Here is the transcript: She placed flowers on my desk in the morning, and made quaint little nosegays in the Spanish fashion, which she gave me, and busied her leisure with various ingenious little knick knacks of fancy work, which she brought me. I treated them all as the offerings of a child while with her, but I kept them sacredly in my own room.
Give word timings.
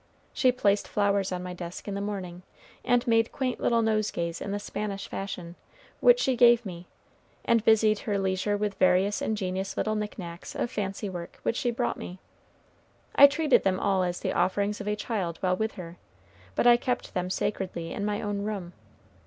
She 0.33 0.51
placed 0.51 0.87
flowers 0.87 1.31
on 1.31 1.43
my 1.43 1.53
desk 1.53 1.87
in 1.87 1.93
the 1.93 2.01
morning, 2.01 2.41
and 2.83 3.05
made 3.05 3.31
quaint 3.31 3.59
little 3.59 3.83
nosegays 3.83 4.41
in 4.41 4.49
the 4.49 4.57
Spanish 4.57 5.07
fashion, 5.07 5.53
which 5.99 6.19
she 6.19 6.35
gave 6.35 6.65
me, 6.65 6.87
and 7.45 7.63
busied 7.63 7.99
her 7.99 8.17
leisure 8.17 8.57
with 8.57 8.79
various 8.79 9.21
ingenious 9.21 9.77
little 9.77 9.93
knick 9.93 10.17
knacks 10.17 10.55
of 10.55 10.71
fancy 10.71 11.07
work, 11.07 11.39
which 11.43 11.55
she 11.55 11.69
brought 11.69 11.97
me. 11.97 12.17
I 13.13 13.27
treated 13.27 13.61
them 13.63 13.79
all 13.79 14.01
as 14.01 14.21
the 14.21 14.33
offerings 14.33 14.81
of 14.81 14.87
a 14.87 14.95
child 14.95 15.37
while 15.41 15.55
with 15.55 15.73
her, 15.73 15.97
but 16.55 16.65
I 16.65 16.77
kept 16.77 17.13
them 17.13 17.29
sacredly 17.29 17.93
in 17.93 18.03
my 18.03 18.23
own 18.23 18.41
room. 18.41 18.73